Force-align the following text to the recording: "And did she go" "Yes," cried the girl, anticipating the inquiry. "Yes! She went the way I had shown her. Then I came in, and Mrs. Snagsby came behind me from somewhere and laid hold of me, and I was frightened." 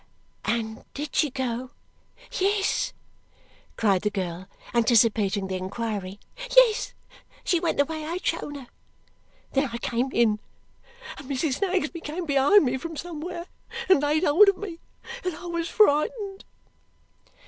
"And 0.45 0.83
did 0.95 1.15
she 1.15 1.29
go" 1.29 1.69
"Yes," 2.39 2.91
cried 3.77 4.01
the 4.01 4.09
girl, 4.09 4.47
anticipating 4.73 5.45
the 5.45 5.57
inquiry. 5.57 6.19
"Yes! 6.57 6.95
She 7.43 7.59
went 7.59 7.77
the 7.77 7.85
way 7.85 8.03
I 8.03 8.13
had 8.13 8.25
shown 8.25 8.55
her. 8.55 8.65
Then 9.53 9.69
I 9.71 9.77
came 9.77 10.11
in, 10.11 10.39
and 11.19 11.29
Mrs. 11.29 11.59
Snagsby 11.59 12.01
came 12.01 12.25
behind 12.25 12.65
me 12.65 12.77
from 12.77 12.97
somewhere 12.97 13.45
and 13.89 14.01
laid 14.01 14.23
hold 14.23 14.49
of 14.49 14.57
me, 14.57 14.79
and 15.23 15.35
I 15.35 15.45
was 15.45 15.69
frightened." 15.69 16.45